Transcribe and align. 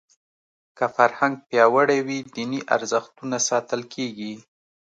که 0.77 0.85
فرهنګ 0.95 1.33
پیاوړی 1.47 1.99
وي 2.07 2.19
دیني 2.35 2.59
ارزښتونه 2.75 3.37
ساتل 3.49 3.81
کېږي. 3.93 4.33